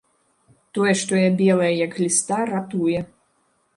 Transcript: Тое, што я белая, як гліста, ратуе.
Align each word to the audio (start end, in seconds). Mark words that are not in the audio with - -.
Тое, 0.77 0.93
што 1.01 1.13
я 1.21 1.29
белая, 1.41 1.69
як 1.85 1.91
гліста, 1.99 2.41
ратуе. 2.53 2.99